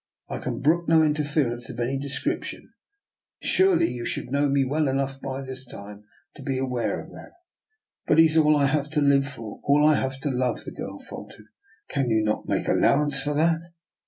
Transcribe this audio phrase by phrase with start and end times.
[0.27, 2.73] I can brook no interference of any description.
[3.43, 7.33] Surely you should know me well enough by this time to be aware of that.""
[8.07, 10.71] But he is all I have to live for— all I have to love," the
[10.71, 11.45] girl faltered."
[11.91, 13.61] Can you not make allowance for that?"